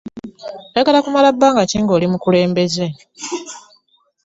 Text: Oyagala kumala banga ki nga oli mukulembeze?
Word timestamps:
Oyagala 0.73 1.03
kumala 1.05 1.29
banga 1.39 1.69
ki 1.69 1.77
nga 1.83 1.91
oli 1.97 2.05
mukulembeze? 2.11 2.85